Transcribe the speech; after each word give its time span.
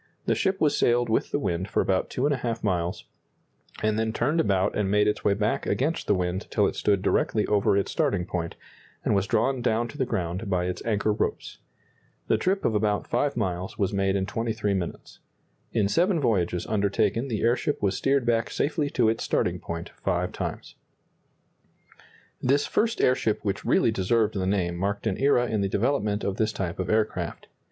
The 0.25 0.33
ship 0.33 0.59
was 0.59 0.75
sailed 0.75 1.09
with 1.09 1.29
the 1.29 1.37
wind 1.37 1.67
for 1.69 1.79
about 1.79 2.09
2½ 2.09 2.63
miles, 2.63 3.05
and 3.83 3.99
then 3.99 4.11
turned 4.11 4.39
about 4.39 4.75
and 4.75 4.89
made 4.89 5.07
its 5.07 5.23
way 5.23 5.35
back 5.35 5.67
against 5.67 6.07
the 6.07 6.15
wind 6.15 6.47
till 6.49 6.65
it 6.65 6.75
stood 6.75 7.03
directly 7.03 7.45
over 7.45 7.77
its 7.77 7.91
starting 7.91 8.25
point, 8.25 8.55
and 9.05 9.13
was 9.13 9.27
drawn 9.27 9.61
down 9.61 9.87
to 9.89 9.99
the 9.99 10.05
ground 10.07 10.49
by 10.49 10.65
its 10.65 10.83
anchor 10.85 11.13
ropes. 11.13 11.59
The 12.29 12.39
trip 12.39 12.65
of 12.65 12.73
about 12.73 13.05
5 13.05 13.37
miles 13.37 13.77
was 13.77 13.93
made 13.93 14.15
in 14.15 14.25
23 14.25 14.73
minutes. 14.73 15.19
In 15.71 15.87
seven 15.87 16.19
voyages 16.19 16.65
undertaken 16.65 17.27
the 17.27 17.41
airship 17.41 17.79
was 17.79 17.95
steered 17.95 18.25
back 18.25 18.49
safely 18.49 18.89
to 18.89 19.07
its 19.07 19.23
starting 19.23 19.59
point 19.59 19.89
five 20.01 20.31
times. 20.31 20.73
This 22.41 22.65
first 22.65 23.01
airship 23.01 23.45
which 23.45 23.63
really 23.65 23.91
deserved 23.91 24.33
the 24.33 24.47
name 24.47 24.77
marked 24.77 25.05
an 25.05 25.19
era 25.19 25.45
in 25.45 25.61
the 25.61 25.69
development 25.69 26.23
of 26.23 26.37
this 26.37 26.51
type 26.53 26.79
of 26.79 26.89
aircraft. 26.89 27.45